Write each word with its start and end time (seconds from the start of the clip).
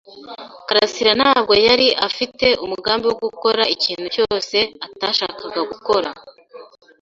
karasira 0.67 1.11
ntabwo 1.19 1.53
yari 1.67 1.87
afite 2.07 2.45
umugambi 2.65 3.03
wo 3.07 3.15
gukora 3.23 3.63
ikintu 3.75 4.07
cyose 4.15 4.57
atashakaga 4.87 5.59
gukora. 5.71 6.09